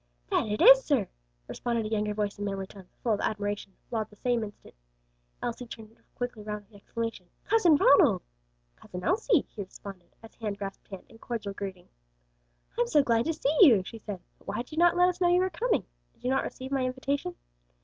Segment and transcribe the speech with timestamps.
[0.31, 1.07] "That it is, sir!"
[1.47, 4.73] responded a younger voice in manly tones, full of admiration, while at the same instant,
[5.43, 8.23] Elsie turned quickly round with the exclamation, "Cousin Ronald!"
[8.77, 11.87] "Cousin Elsie," he responded, as hand grasped hand in cordial greeting.
[12.79, 14.19] "I'm so glad to see you!" she said.
[14.39, 15.85] "But why did you not let us know you were coming?
[16.15, 17.35] Did you not receive my invitation?"